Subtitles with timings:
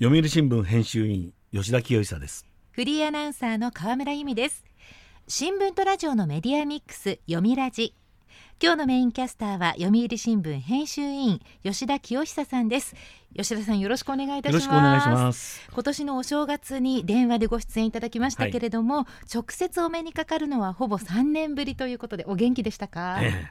[0.00, 2.46] 読売新聞編集員吉田清久です。
[2.70, 4.64] フリーアナウンサーの河村由美です。
[5.26, 7.96] 新聞とラジオのメディアミックス読みラジ。
[8.62, 12.94] 今日のメインキャスターは読売新聞編集員吉田清久さんです。
[13.34, 14.64] 吉田さんよろしくお願いいたします。
[14.66, 15.68] よろしくお願いします。
[15.68, 23.50] 今年のお正月に電話でご出演いただきましたけれども、はい、直接お目にかかるのはほぼ3年ぶりということでお元気でしたか、え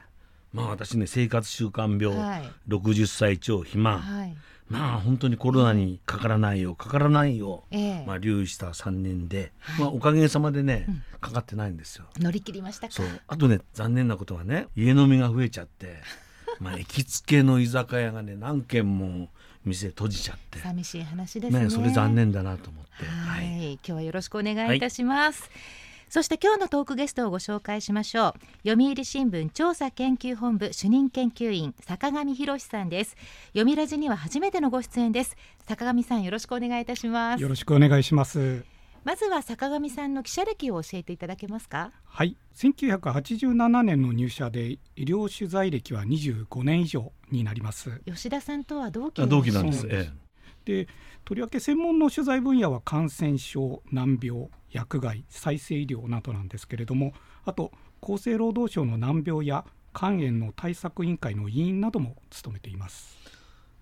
[0.54, 4.36] まあ私ね生活習慣病、はい、60歳超肥満、はい
[4.68, 12.04] まあ本当にコロナにかからないよかからないよ、えー、まあ留意した3年で、はい、まあおかげさまでね、うん、かかってないんですよ。
[12.18, 13.06] 乗り切りましたそう。
[13.26, 15.96] あとね残念なことはね家飲みが増えちゃって
[16.60, 19.30] まあ行きつけの居酒屋がね何軒も
[19.64, 20.58] 店閉じちゃって。
[20.58, 23.06] 寂しい話ですね、ね、それ残念だなと思って。
[23.06, 28.68] はい、今日はよろしくお願いいたします、はいそして今日のトークゲストをご紹介しましょう。
[28.68, 33.14] 読売新聞調査研究本部主任研究員坂上博さんです。
[33.54, 35.36] 読売ラジには初めてのご出演です。
[35.66, 37.42] 坂上さんよろしくお願いいたします。
[37.42, 38.64] よろしくお願いします。
[39.04, 41.92] まずは坂上さんの記者歴を教えていただけますか？
[42.04, 42.36] はい。
[42.56, 48.00] 1987年の入社で医療取材歴は25年以上になります。
[48.06, 50.10] 吉田さんとは同期同期なんです、え
[50.66, 50.88] え、で
[51.24, 57.12] とりわけ専門の取材分野は感染症難病薬害再生医療などなんですけれども
[57.44, 63.16] あと厚生労働省の難病や肝炎の対策委員会の委員なども務めています。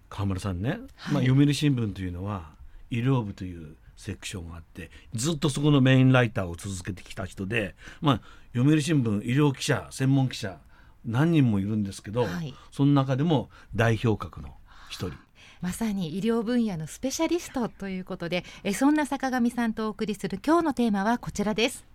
[0.08, 0.78] 川村さんね、はい、
[1.14, 2.50] まあ、読売新聞というのは
[2.90, 8.20] 医療部というセクションがあってずっとそこのメインライターを続けてきた人で、まあ、
[8.54, 10.58] 読売新聞医療記者専門記者
[11.04, 14.54] 何人もいるんですけど、はい、その中でも代表格の
[14.88, 15.12] 一人
[15.60, 21.86] まさに医療分野のスペシャリストということでえそんな坂上さんとお送りする今日のテーマはこちらです。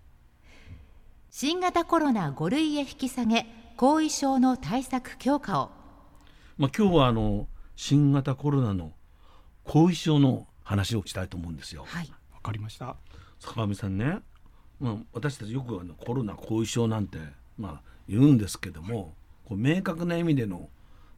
[1.30, 3.46] 新型コロナ5類へ引き下げ
[3.78, 5.72] 後遺症の対策強化を。
[6.58, 8.92] まあ今日はあの新型コロナの
[9.64, 11.86] 後遺症の話をしたいと思うんですよ。
[11.88, 12.12] はい。
[12.34, 12.96] わかりました。
[13.40, 14.20] 坂上さんね
[14.80, 17.20] まあ私たちよくあのコロナ後遺症なんて
[17.58, 19.14] まあ言うんですけども、
[19.46, 20.70] こう明確な意味での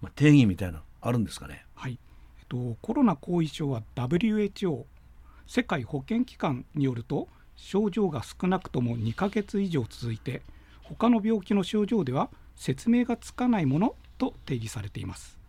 [0.01, 1.65] まあ定義みたいなあるんですかね？
[1.73, 1.97] はい
[2.53, 4.83] とコロナ後遺症は WHO
[5.47, 10.43] 世界保健機関によると症状が少なくとも2ヶ月以上続いて
[10.83, 15.39] 他の病気の症状では説明がつかないものと定義されています。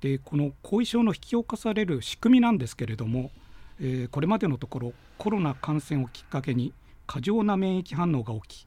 [0.00, 3.32] でこの後遺症の引き起こされる仕組みなんですけれども、
[3.80, 6.72] えー、これまでのところコロナ感染をきっかけに
[7.06, 8.66] 過剰な免疫反応が起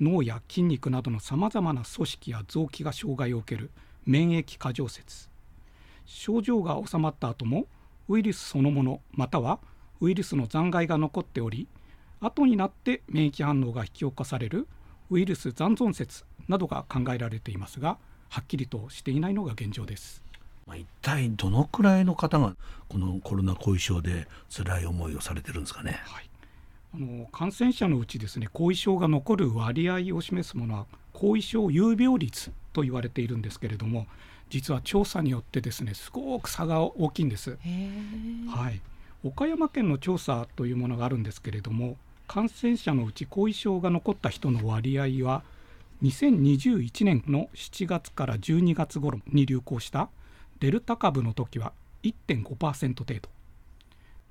[0.00, 3.70] 脳や筋肉などのさまざまな組織や臓器が障害を受ける
[4.06, 5.29] 免疫過剰説
[6.10, 7.66] 症状が治まった後も
[8.08, 9.60] ウイルスそのものまたは
[10.00, 11.68] ウイルスの残骸が残っており
[12.20, 14.66] 後になって免疫反応が引き起こされる
[15.10, 17.96] ウイルス残存説などが考えられていますが
[18.28, 20.22] はっきりとしていないのが現状です。
[20.72, 22.54] 一体どのくらいの方が
[22.88, 26.00] このコロナ後遺症で辛い思いをされてるんですかね？
[26.04, 26.30] はい、
[26.94, 34.06] あの感染者のうちですね後遺症が残る割合を示すものは後遺症有病率と言われているんですけれども
[34.50, 37.56] 実は調査によってですねすごく差が大きいんです。
[38.48, 38.80] はい、
[39.24, 41.96] 岡山県の調査というものがあるんですけれども
[42.26, 45.42] 感染者のうち後遺症が残った人の割合は
[46.02, 50.08] 2021年の7月から12月頃に流行した
[50.58, 51.72] デルタ株の時は
[52.02, 53.28] 1.5%程度。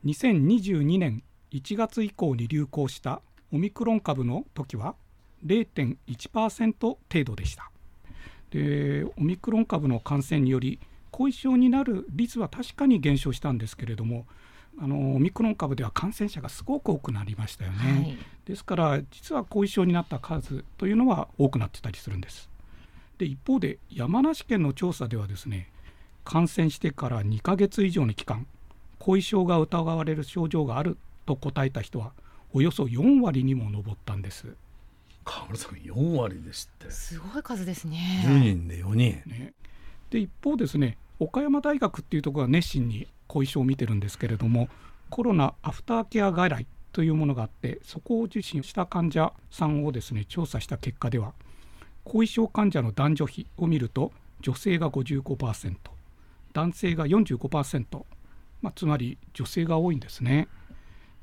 [0.05, 3.21] 2022年1月以降に流行した
[3.51, 4.95] オミクロン株の時は
[5.45, 7.71] 0.1%程度でした
[8.51, 10.79] でオミクロン株の感染により
[11.11, 14.25] 後遺症になる率は確かに減少したんですけれども
[14.81, 22.49] あのオミクロン株では感染者がすごく多くなりましたよね、はい、ですから実は後遺症になった数というのは多くなってたりするんです。
[23.17, 25.69] で一方で山梨県の調査ではですね
[26.23, 28.47] 感染してから2ヶ月以上の期間
[28.97, 32.13] 後遺症が疑われる症状があると答えた人は
[32.53, 34.55] およそ4割にも上ったんです
[35.29, 36.91] 河村さん4割ですって。
[36.91, 38.25] すごい数ですね。
[38.25, 39.53] 10人で4人、ね、
[40.09, 44.69] で一方ですね岡山大学っていうところが熱心に後遺症を見てるんですけれども
[45.09, 51.33] コロナアフターケア外来というものがあってそこを受診した患者さんをですね調査した結果では
[52.05, 54.11] 後遺症患者の男女比を見ると
[54.41, 55.75] 女性が55%
[56.53, 58.03] 男性が45%、
[58.61, 60.47] まあ、つまり女性が多いんですね。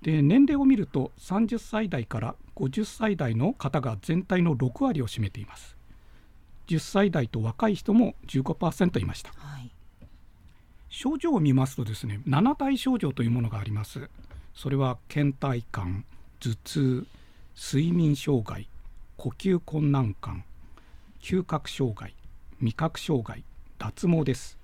[0.03, 5.77] で年齢を見ると30歳代から50歳代の方が全体の6割を占めています。
[6.69, 9.71] 10歳代と若い人も15%いました、はい、
[10.89, 14.09] 症状を見ますとですね7大症状というものがあります。
[14.55, 16.05] それは倦怠感
[16.41, 17.07] 頭痛
[17.55, 18.69] 睡眠障害
[19.17, 20.45] 呼吸困難感
[21.21, 22.15] 嗅覚障害
[22.61, 23.45] 味覚障害
[23.79, 24.59] 脱毛です。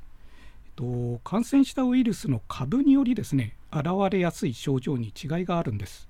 [0.76, 6.08] と感染したウイルスの株によりですね現れやすい症状に違いがあるんです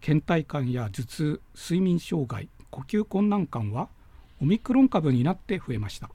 [0.00, 3.88] 倦怠感や頭痛睡眠障害呼吸困難感は
[4.40, 6.10] オミクロン株になって増えました。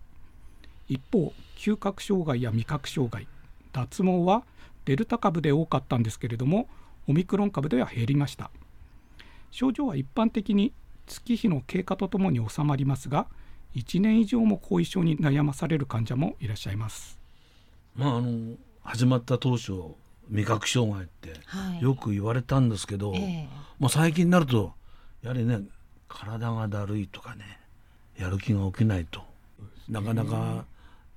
[0.88, 3.28] 一方嗅覚障害や味覚障害
[3.72, 4.44] 脱毛は
[4.86, 6.68] デルタ株で多かったんですけれども
[7.08, 8.52] オミクロン株では減りました。
[9.52, 10.74] 症状は一般的に
[11.06, 13.28] 月日の経過とともに収まりますが
[13.76, 17.20] 1年以上も後遺症に悩まされる患者もいらっしゃいます。
[17.96, 19.74] まああの始まった当初
[20.30, 21.34] 味覚障害って
[21.82, 23.50] よく言われたんですけど、はいえ。
[23.80, 24.74] まあ、最近になると
[25.22, 25.62] やはりね
[26.08, 27.60] 体がだるいとかね
[28.18, 29.22] やる気が起きないと
[29.90, 30.66] なかなか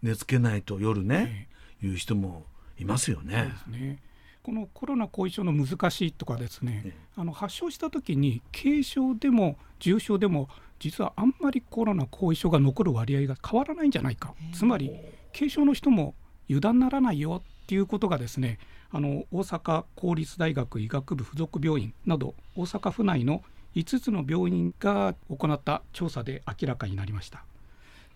[0.03, 1.49] 寝つけないと夜ね、
[1.83, 2.45] えいう人も
[2.79, 3.53] いますよね。
[3.69, 4.01] ね。
[4.43, 10.49] このコロナ後遺症の難しいとかですね、あの発症した時に軽症でも重症でも
[10.79, 14.35] 実はあんまりコロナ後遺症が残る割合が変わらないんじゃないか。
[14.53, 14.93] つまり
[15.35, 16.15] 軽症の人も
[16.49, 18.59] 油断ならないよっていうことがですね
[18.91, 23.43] あの大阪公立大学医学部附属病院など大阪府内の
[23.75, 27.45] 5つの病院が行った調査で明らかになりました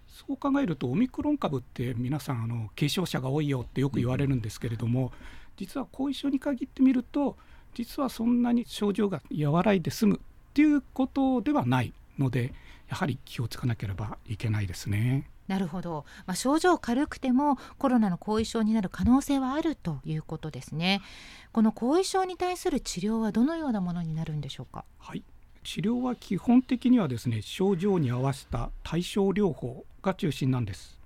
[0.09, 5.13] そう考えるとオミクロン株って皆さんあの軽症者が多いよってよく言われるんですけれども
[5.57, 7.37] 実は後遺症に限ってみると
[7.75, 12.53] 実はそんなに症状が和らいで済むっていうことではないので
[12.89, 15.29] やはり気をつかなければいけないですね。
[15.51, 21.03] なるほど、まあ、症状軽くてもコロナの後遺症になる可能性はあるということですね。
[21.51, 24.85] この後遺症に対する治療はどのようなものになるんでしょうか？
[25.01, 25.25] はい。
[25.65, 30.97] 治療は基本的にはですね症状に合わせた対症療法が中心なんです。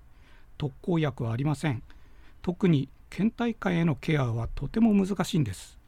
[0.59, 1.81] 特効薬はありません。
[2.43, 5.79] 特に倦怠感へのケアはとても難しいんです。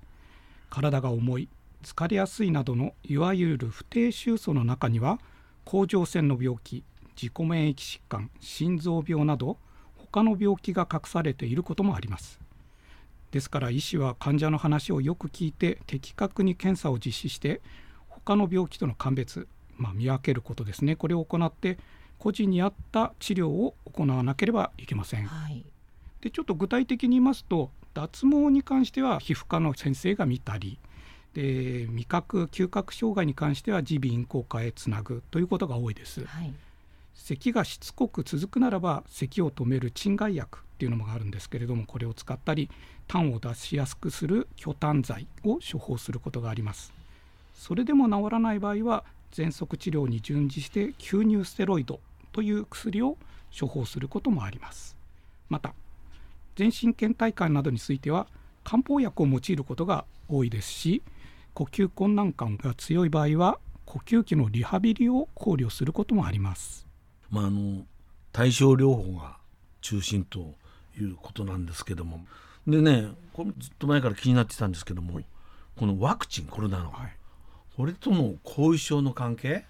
[0.72, 1.48] 体が重い
[1.84, 5.20] 疲れやすいなどのいわゆる不定収素の中には
[5.64, 6.84] 甲状腺の病気
[7.20, 9.58] 自己免疫疾患心臓病など
[9.96, 12.40] 他の病気が隠されていることもあります。
[13.32, 17.62] ですから医師は患者の話をよく聞いて的確に検査を実施して
[18.08, 20.96] 他の病気との鑑別、まあ、見分けることですね。
[20.96, 21.78] これを行って
[22.20, 25.64] 個人に合った治療を行わなければいけません、はい、
[26.22, 30.80] でちょっと具体的に言いますと脱毛に関しては皮膚科の先生が見たり
[31.34, 36.54] で味覚嗅覚障害に関しては耳鼻咽喉科へつなぐということが多いです、はい
[37.18, 42.70] 咳がしつこく続くならば咳を止める鎮害薬っていうのもあるんですけれどもこれを使ったり
[43.08, 46.94] 痰を出しやすくする去痰剤を処方することがあります。
[47.56, 52.00] それでも治らない場合は喘息治療に準じして吸入ステロイド
[52.32, 53.18] という薬を
[53.60, 54.96] 処方することもあります。
[55.50, 55.74] また
[56.56, 58.28] 全身倦怠感などについては
[58.64, 61.02] 漢方薬を用いることが多いですし
[61.54, 66.87] 呼吸困難感が強い場合は呼吸器のリハビリを考慮することもあります。
[67.30, 67.86] まあ、あの
[68.32, 69.38] 対症療法が
[69.82, 70.54] 中心と
[71.00, 72.26] いうことなんですけども。
[72.68, 75.26] でねこれずっと前から気になってたんですけども、はい、
[75.78, 77.16] このワクチンコロナの、はい、
[77.78, 79.64] これとの後遺症の関係、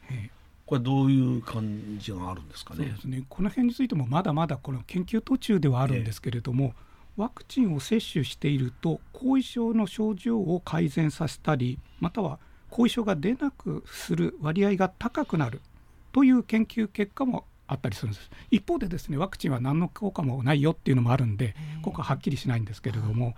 [0.66, 2.78] これどういう感じがあるんですかね？
[2.78, 3.24] そうですね。
[3.30, 6.74] この辺についてもまだまだこの研究途中ではあるんですけれども、
[7.18, 12.40] ワクチンを接種していると後遺症の症状を改善させたりまたは
[12.70, 15.62] 後遺症が出なくする割合が高くなる
[16.18, 18.32] という研究結果もあったりするんです。
[18.50, 21.54] 一方でですねワクチンは何の効果もないよっていうのもあるんで
[21.84, 23.36] 効果はっきりしないんですけれども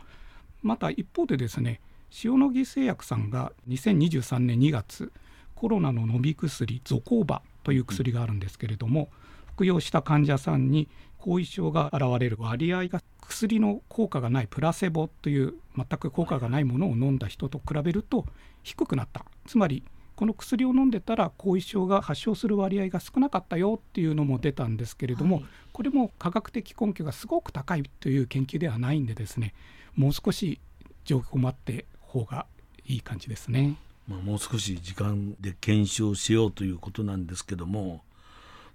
[0.61, 1.81] また一方でですね
[2.23, 5.11] 塩野義製薬さんが2023年2月
[5.55, 9.09] コロナの飲み薬ゾコーバという薬があるんですけれども、
[9.55, 18.25] 服用した患者さんに後遺症が現れる割合が薬の効果がないプラセボという全く効果がないものを飲んだ人と比べると
[18.63, 19.25] 低くなった。
[19.45, 19.83] つまり
[20.19, 29.53] この薬を飲んでたら後遺症が発症する割合が少なかったよっていうのも出たんですけれども、はい、これも科学的根拠がすごく高いという研究ではないんでですね
[29.95, 30.59] もう少し
[31.05, 32.47] 状況を待って方が
[32.85, 33.77] いい感じですね。
[34.09, 38.01] まあ、もう少し時間で検証しようということなんですけども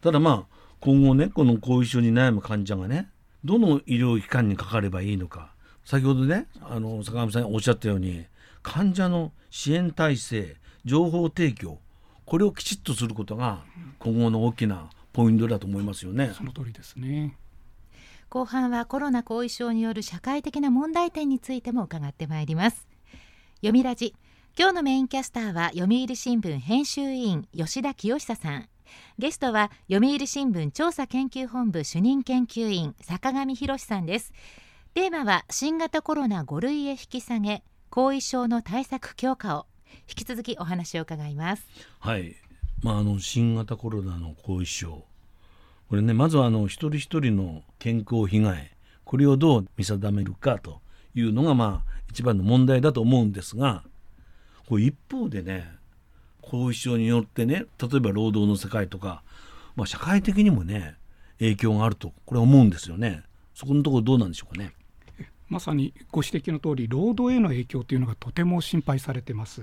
[0.01, 3.11] ただまあ今後ねこの後遺症に悩む患者がね
[3.45, 5.51] どの医療機関にかかればいいのか
[5.85, 8.25] 先ほどねあの坂上さんおっしゃったように
[8.63, 11.79] 患者の支援体制情報提供
[12.25, 13.63] これをきちっとすることが
[13.99, 16.33] 今後の大きなポイントだと思いますよね。
[16.37, 17.37] その通りですね。
[18.29, 22.89] 後半はコロナ後遺症による社会的な問題点についても伺ってまいります。
[23.57, 24.15] 読みラジ。
[24.59, 28.69] 今日のメインキャスターは読売新聞編集委員吉田清久さん。
[29.19, 34.33] ゲストは読売新聞調査研究本部主任研究員坂上博さんです。
[34.95, 39.67] テーマは新型コロナ5類へ引き下げ後遺症の対策強化を
[40.09, 41.67] 引き続きお話を伺います。
[42.01, 42.37] はい。
[42.83, 45.05] まああの新型コロナの後遺症。
[45.89, 48.71] これねまずはあの一人一人の健康被害。
[49.05, 50.81] これをどう見定めるかと
[51.15, 53.85] いうのがまあ一番の問題だと思うんですが
[54.67, 55.69] これ一方でね
[56.43, 59.23] 後遺症によってね例えば労働の世界とか、
[59.77, 60.97] まあ、社会的にもね
[61.39, 63.23] 影響があるとこれ思うんですよね。
[63.55, 64.73] そこのところどうなんでしょうかね。
[65.49, 69.63] まさにご指摘の通り労働への影響というのがとても心配されてます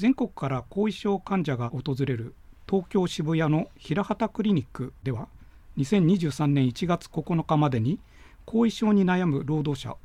[0.00, 2.34] 全国から後遺症患者が訪れる
[2.66, 5.28] 東京渋谷の平畑クリニックでは
[5.76, 8.00] 2023年1月9日までに
[8.46, 9.96] 後遺症に悩む労働者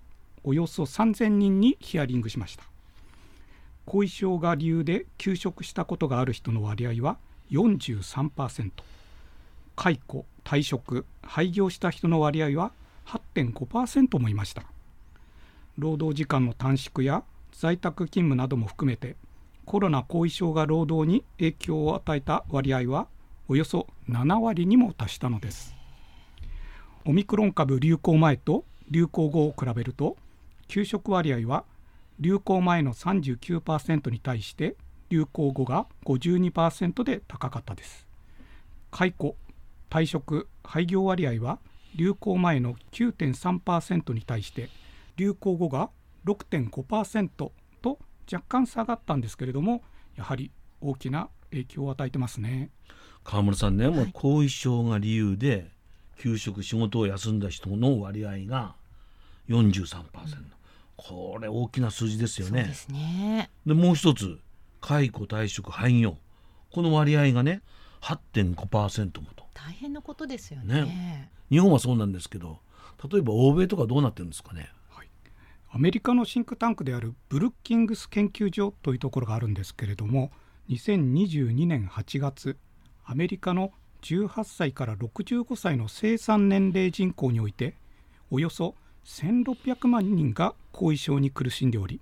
[0.43, 2.65] およそ3000人にヒアリングしました。
[3.85, 7.17] 後遺症が理由で休職したことがある人の割合は
[7.51, 8.71] 43%
[9.77, 12.73] 解雇退職廃業した人の割合は
[13.05, 14.63] 8.5%もいました。
[15.77, 17.23] 労働時間の短縮や
[17.53, 19.15] 在宅勤務なども含めて
[19.65, 23.07] コロナ後遺症が労働に影響を与えた割合は
[23.47, 25.75] およそ7割にも達したのです。
[27.05, 30.17] オミクロン株流行前と流行後を比べると
[30.67, 31.63] 休職割合は
[32.19, 34.75] 流行前の39%に対して
[35.09, 38.07] 流行後が52%で高かったです。
[38.91, 39.35] 解雇
[39.89, 41.59] 退職廃業割合は
[41.95, 44.69] 流行前の9.3%に対して
[45.15, 45.89] 流行後が
[46.25, 47.51] 6.5%
[48.31, 49.83] 若干下がったんですけれども
[50.15, 50.51] やはり
[50.81, 52.69] 大きな影響を与えてますね。
[53.23, 55.71] 川村さんね、もう後遺症が理由で
[56.17, 58.75] 休職仕事を休んだ人の割合が
[59.49, 60.51] 43%、うん、
[60.95, 62.71] これ大きな数字ですよね。
[62.87, 64.39] で、ね、もう一つ
[64.79, 66.17] 解雇退職廃業。
[66.71, 67.61] この割合がね
[68.01, 69.45] 8.5%もと。
[69.55, 72.59] 大変なことですよね、ね、日本はそうなんですけど
[73.09, 74.69] 例えば欧米とかどうなってるんですかね、はい、
[75.75, 80.31] アメリカのシンクタンクであるブルッキングス研究所というところがあるんですけれども
[80.69, 82.55] 2022年8月
[83.03, 87.75] アメリカの18歳から65歳の生産年齢人口において
[88.31, 91.99] およそ1600万人が後遺症に苦しんでおり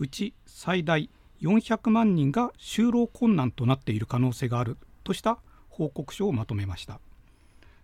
[0.00, 1.08] うち最大
[1.40, 6.98] 400万人が就労困難となっている可能性があるとした報告書をまとめました。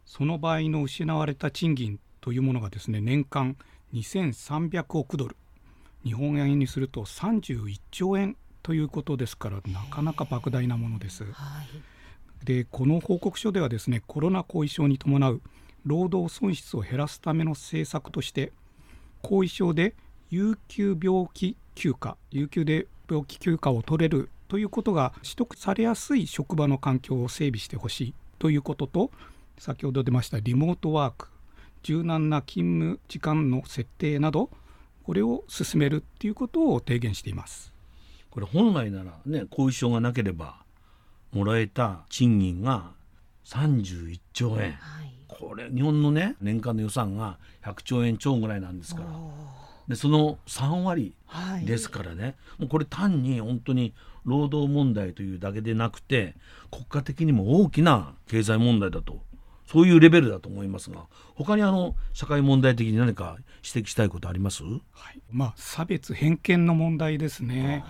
[0.05, 3.57] その場合の失われた賃金というものがですね年間
[3.93, 5.37] 2300億ドル。
[6.05, 11.25] 日本円にすると31兆円ということですからなかなか莫大なものです。
[11.25, 11.63] は
[12.43, 15.41] い、でこの報告書ではですねコロナ後遺症に伴う
[15.85, 18.53] 労働損失を減らすための政策として
[19.21, 19.95] 後遺症で
[20.31, 29.11] 有給病気休暇有給で病気休暇を取れるということが取得されやすい職場の環境を整備してほしいということと
[29.59, 31.32] 先ほど出ましたリモートワーク
[31.83, 34.51] 柔軟な勤務時間の設定など
[35.03, 37.73] これを進めるっていうことを提言しています。
[38.31, 40.63] これ本来ならね後遺症がなければ
[41.33, 42.93] もらえた賃金が
[43.45, 49.09] 31兆円、はい、これ日本のね年間の予算が100兆円超ぐらいなんですから。
[49.89, 51.15] でその3割
[51.65, 56.37] ですからね、はい、もうこれ単に本当に労働問題というだけでなくて
[56.71, 59.21] 国家的にも大きな経済問題だと
[59.73, 64.69] そういうレベルだと思いますが他にあの社会問題的に何か指摘したいことあります、は
[65.13, 67.83] い、まあ、差別偏見の問題ですね。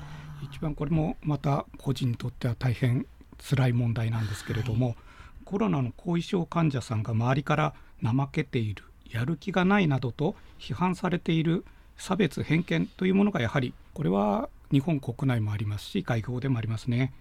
[0.45, 3.07] 一番これもまた個人にとっては大変
[3.39, 4.97] 辛い問題なんですけれども、はい、
[5.45, 11.65] コロナの後遺症患者さんが周りから怠けているやる気がないなどと批判されている
[11.97, 17.13] 差別偏見というものがやはりこれは日本国内もありますし外交でもありますね。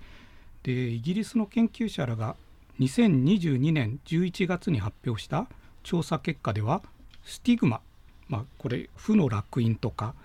[0.64, 2.36] でイギリスの研究者らが
[2.82, 5.48] 2022年11月に発表した
[5.84, 6.82] 調査結果では
[7.24, 7.82] スティグマ、
[8.28, 10.16] まあ、これ負の烙印とか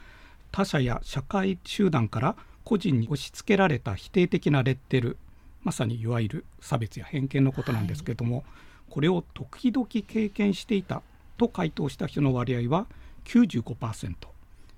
[0.53, 5.19] 他者や社会集団から個人に押し付けられた否定的なレッテル
[5.65, 8.45] まさにいわゆる差別や偏見のことなんですけれども、はい、
[8.89, 11.03] これを時々経験していた
[11.37, 12.87] と回答した人の割合は
[13.27, 14.15] 95%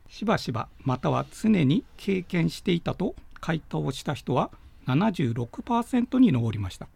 [0.08, 4.50] しばしばまたは常に経験していたと回答した人は
[4.86, 6.88] 76%に上りました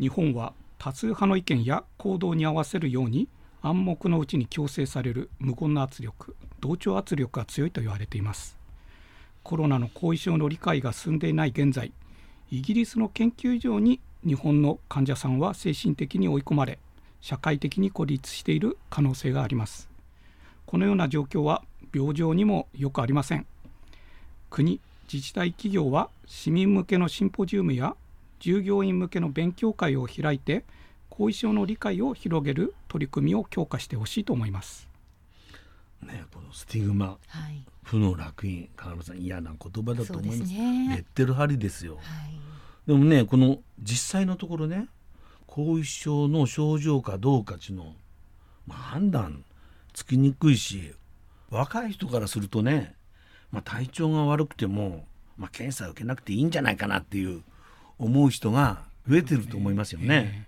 [0.00, 3.28] 日本は多数派の意見や行動に合わせるように
[3.60, 8.56] 暗黙のうちに強制される無言の圧力同調圧力が強いと言われています。
[9.42, 11.92] コロナの後遺症の理解が進んでいない現在
[12.50, 16.78] イギリスの研究所に日本の患者さんは精神的に追い込まれ
[17.20, 19.90] 社会的に孤立している可能性があります。
[20.64, 21.62] このような状況は
[21.94, 23.44] 病状にもよくありません。
[24.48, 24.80] 国
[25.12, 27.94] 自治体企業は市民向けのシンポジウムや
[28.40, 30.64] 従業員向けの勉強会を開いて
[31.08, 34.88] 後遺症の理解を広げる取り組みを強化してほしいと思います。
[36.02, 40.52] ね、このスティグマ、はい、負の烙印川村さん嫌な言葉だと思います。
[40.52, 42.02] ね、レッテル貼りですよ、はい、
[42.86, 44.88] でもねこの実際のところね
[45.46, 47.94] 後遺症の症状かどうかちの
[48.70, 49.44] まあ、判断
[49.92, 50.94] つきにくいし
[51.50, 52.94] 若い人からするとね、
[53.50, 55.04] まあ、体調が悪くても、
[55.36, 57.42] まあ、検査を受けなくていいんじゃないかなっていう
[58.00, 60.46] 思う人が増えてると思いますよね。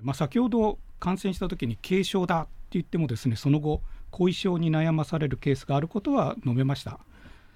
[0.00, 7.00] えー、まあ、先ほど感染した時に軽症だって言ってもですねその後後遺症に悩まされるケースがあることは述べました。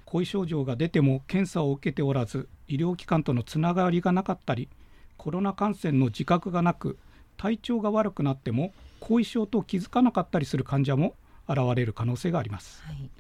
[0.04, 4.68] 後遺症状が出ても検査を受けておらず医療機関とのつながりがなかったり
[5.16, 6.96] コロナ感染の自覚がなく
[7.36, 11.14] 体調が悪くなっても後遺症と気づかなかったりする患者も
[11.48, 13.10] 現れる可能性があります、はい、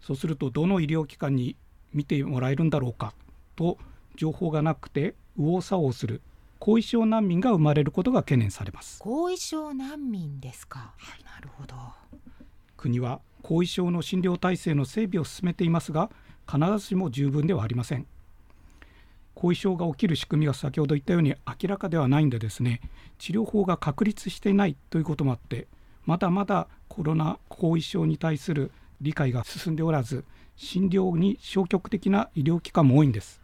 [0.00, 1.56] そうするとどの医療機関に
[1.92, 3.14] 見てもらえるんだろうか
[3.56, 3.78] と
[4.16, 6.20] 情報がなくて右往左往する
[6.58, 8.98] 後遺症難民が生まれることが懸念されます。
[9.00, 11.74] 後遺症難民ですか、はい、なるほど。
[12.76, 16.10] 国は後遺症の診療体制の整備を進めていますが
[16.50, 18.06] 必ずしも十分ではありません。
[19.34, 22.80] 後遺症が起きる仕組みが先ほど言ったように明らかではないんでですね
[23.18, 25.66] 治療法が確立していないということもあって
[26.06, 30.24] まだまだコロナ後遺症に対する理解が進んでおらず
[30.56, 33.40] 診療に消極的な医療機関も多いんです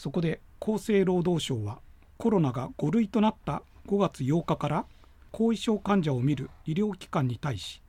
[0.00, 1.78] そこで厚生労働省は
[2.16, 4.86] コロナが5類となった5月8日から
[5.30, 7.82] 後遺症患者を見る医療機関に対し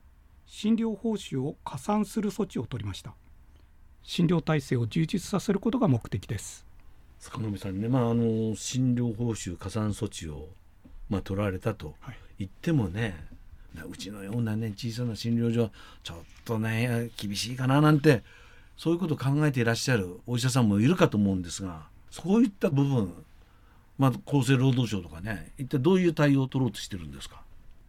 [0.46, 3.14] 診療報酬を加算する措置を取りました。
[4.02, 6.66] 診療体制を充実させることが目的です。
[7.18, 10.50] 坂上さんね、まあ、あの診療報酬加算措置を、
[11.08, 11.94] まあ、取られたと
[12.38, 13.16] 言ってもね、
[13.74, 15.70] はい、うちのようなね小さな診療所
[16.02, 18.22] ちょっとね厳しいかななんて
[18.76, 23.12] そういうことを考えていらっしゃるお医者さんもいるかと思うんですがそういった部分、
[23.98, 27.42] まあ、厚生労働省とかね一体どういう対応を取ろうとしてるんですか？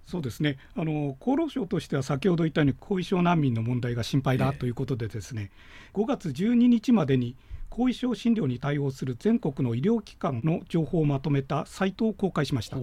[0.05, 0.57] そうですね。
[0.75, 7.35] あの厚労省としては先ほど言ったように後遺症難民の問題が心配だということでですね、え5月12日までに
[7.69, 12.77] 後遺症診療に対応する全国の医療機関の情報をまとめたサイトを公開しました。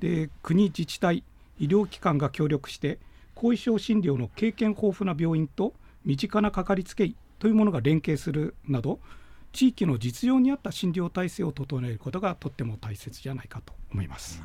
[0.00, 1.24] で国自治体
[1.58, 2.98] 医療機関が協力して
[3.34, 9.00] 後遺症診療の経験豊富な病院と身近なかかりつけ医というものが連携するなど
[9.54, 14.42] 地域の実情に合った診療体制を整えることがとっても大切じゃないかと思います。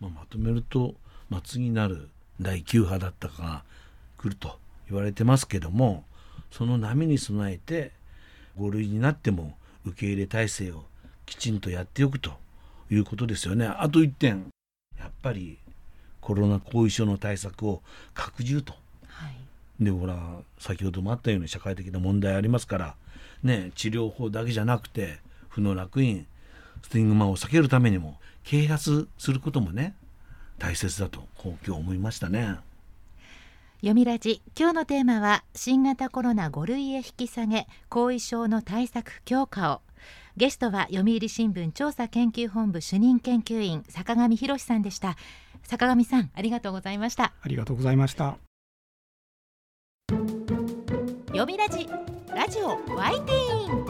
[0.00, 0.94] まあ、まとめると、
[1.28, 2.08] まあ、次なる
[2.40, 3.64] 第9波だったかが
[4.16, 6.04] 来ると言われてますけども
[6.50, 7.92] その波に備えて
[8.58, 10.84] 5類になっても受け入れ体制を
[11.26, 12.32] きちんとやっておくと
[12.90, 13.66] いうことですよね。
[13.66, 14.46] あと1点
[14.98, 15.58] やっぱり
[16.22, 17.82] コロナ後遺症の対策を
[18.14, 18.72] 拡充と。
[19.06, 20.16] はい、でほら
[20.58, 22.94] 先ほどもあったように社会的な問題ありますから
[23.42, 26.26] ね治療法だけじゃなくて負の楽園
[26.82, 29.94] スティングマを避けるためにも啓発することもね
[30.58, 32.58] 大切だと今日思いましたね。
[33.80, 34.42] 読みラジ。
[34.58, 39.80] 今日のテーマは新型コロナ5類へ引き下げ後遺症の対策強化を。
[40.36, 45.16] ゲストは読売新聞調査研究本部主任研究員坂上博さんでした。
[45.62, 47.32] 坂上さんありがとうございました。
[47.40, 48.36] ありがとうございました。
[51.28, 51.88] 読みラジ
[52.34, 53.86] ラジオワイティーン。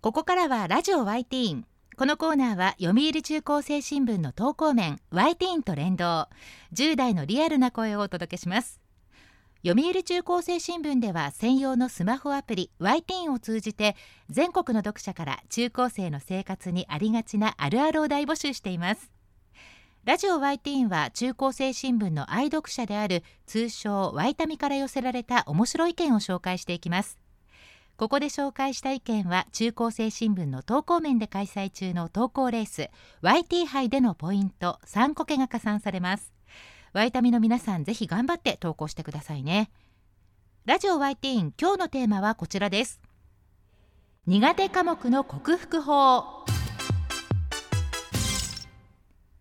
[0.00, 1.66] ここからはラジオワイティーン。
[1.96, 6.28] このコーナーは読売中高生新聞の投稿面 y ティーンと連動。
[6.74, 8.80] 10代のリアルな声をお届けします。
[9.66, 13.96] 読売中高生新聞では専用のスマホアプリ y ティーンを通じて
[14.30, 19.17] 全国の読者から中高生の生活にありがちなあるあるを大募集しています。
[20.08, 27.18] ラジオ y ティーンは中高生新聞の愛読者である通称ワイタミから寄せられた面白い意見を紹介していきます。
[27.98, 32.88] ここで紹介した意見は中高生新聞の投稿面で開催中の投稿レース
[33.20, 36.32] YT 杯でのポイント3個けが加算されます。
[36.94, 39.70] ワイタミの皆さんぜひ頑張って投稿してくださいね。
[40.64, 42.98] ラジオ YT 今日のテーマはこちらです。
[44.26, 46.57] 苦手科目の克服法。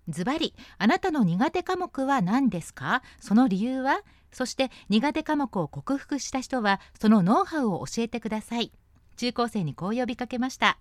[0.10, 3.02] ズバリあなたの苦手科目は何ですか？
[3.20, 4.02] その理由は？
[4.32, 8.72] そして苦手科目を克服した人はそのノウハウを教えてください。
[9.16, 10.78] 中高生にこう呼びかけました。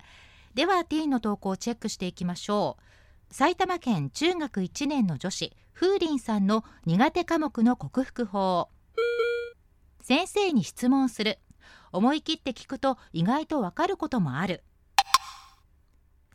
[0.53, 3.33] ではティーンの投稿をチェックしていきましょう。
[3.33, 8.69] 埼玉県中学1年の女子風鈴さんの苦手科目の克服法。
[10.01, 11.39] 先生に質問する。
[11.91, 14.63] 思い切って聞くと意外とわかることもある。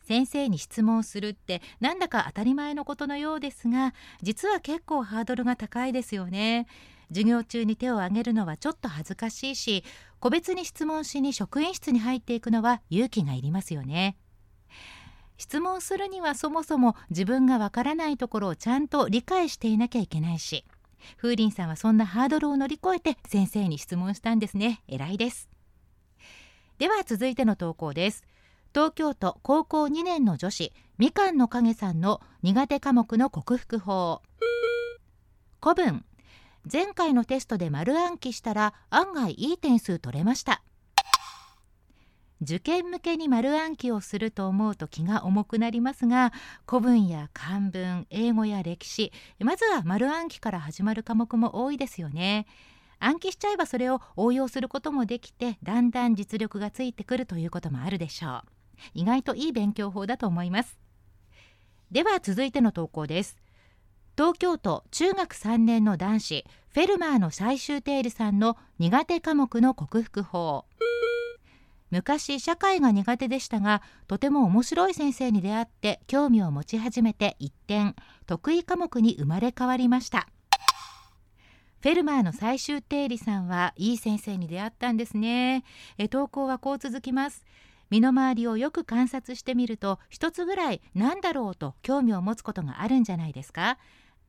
[0.03, 6.67] 先生に質問するってなんだか当たり前のことのようですが実は結構ハードルが高いですよね。
[7.09, 9.83] 授業中に手を挙げるのはちょっと恥ずかしいし
[10.19, 14.17] 個別に質問しに職員室に入っていくのは勇気がいりますよね。
[15.37, 20.63] 質問するにはそもそも自分がわからないところをちゃんと理解していなきゃいけないし
[21.17, 24.81] 風鈴さんはそんなハードルを乗り越えて先生に質問したんですね。
[24.87, 25.49] 偉いです。
[26.77, 28.23] では続いての投稿です。
[28.73, 34.23] 東京都高校2年の女子みかんの影さんの苦手科目の克服法。
[35.61, 36.03] 古文。
[36.71, 40.63] 前回のテストで丸暗記したら案外いい点数取れました。
[42.41, 46.33] 受験向けに丸暗記をすると思うと気が重くなりますが
[46.67, 52.47] 古文や漢文英語や歴史まずは丸暗記から始まる科目も多いですよね。
[52.97, 58.52] 暗記しちゃえばそれを応用することもできてだんだん実力がついてくるということもあるでしょう。
[58.93, 60.77] 意外といい勉強法だと思います。
[61.91, 63.37] では続いての投稿です。
[64.17, 70.65] 東京都中学3年の男子フェルマーの最終定理さんの苦手科目の克服法。
[71.91, 80.27] 昔社会が苦手でしたがとても面白い先生に出会って興味を持ち始めて一転得意科目に生まれ変わりました。
[81.81, 85.63] フェルマーの最終定理さんはいい先生に出会ったんですね。
[85.97, 87.45] え投稿はこう続きます。
[87.93, 93.77] 身の回りをよく観察してみると一つぐらい何だろうと興味を持つことがあるんじゃないですか？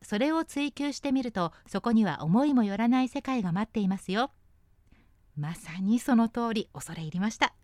[0.03, 4.29] それを追求してみるとそこには思いもよらない世界が待っていますよ。
[5.35, 7.55] まさにその通り恐れ入りました。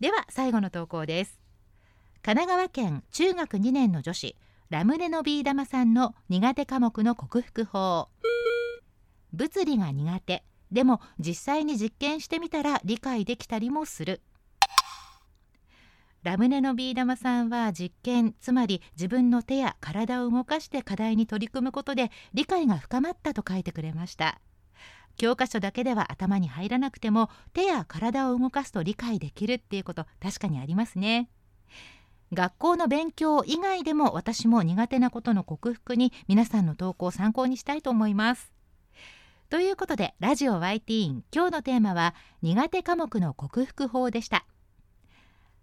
[0.00, 1.40] では最後の投稿です。
[2.20, 4.36] 神奈川県中学2年の女子
[4.68, 8.10] ラムネのビー玉さんの苦手科目の克服法。
[9.32, 14.20] 物理が苦手でも実際に実験してみたら理解できたりもする。
[16.22, 24.38] ラムネのビー玉さんは実験つまり自分の手や体を動かして課題に取り組むことで理解が深まったと書いてくれました。
[25.16, 31.30] 教科書だけでは頭に入らなくても手や体を動かすと理解できるっていうこと確かにありますね。
[32.32, 38.52] 学校の勉強以外でも私も苦手なことの克服に皆さんの投稿を参考にしたいと思います。
[39.48, 44.44] ということでラジオ YT 今日のテーマは苦手科目の克服法でした。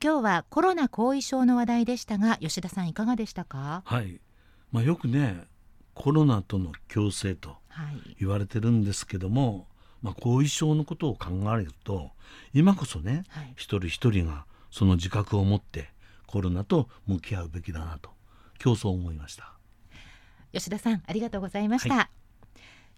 [0.00, 3.82] 今日はコロナ後遺症の話題でしたが吉田さんいかがでしたか？
[3.84, 4.20] はい、
[4.70, 5.44] まあ、よくね
[5.94, 8.16] コロナとの共生とはい。
[8.20, 9.66] 言われてるんですけども、
[10.00, 12.10] まあ、後遺症のことを考えると
[12.54, 13.52] 今こそねはい。
[13.56, 15.90] 一人一人がその自覚を持って
[16.28, 18.10] コロナと向き合うべきだなと
[18.62, 19.52] 今日そう思いました。
[20.52, 22.10] 吉田さんありがとうございました、は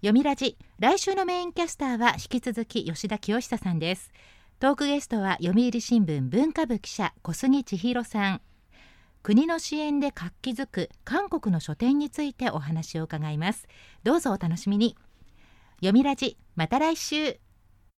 [0.02, 4.12] 読みラジ来週のメインキャスターは引き続き吉田清久さんです
[4.60, 8.42] トークゲストは読売新聞文化部記者小杉千尋さん。
[9.22, 13.66] 国の支援で活気づく韓国の書店についてお話を伺います。
[14.02, 14.98] どうぞお楽しみに。
[15.76, 17.40] 読みラジまた来週。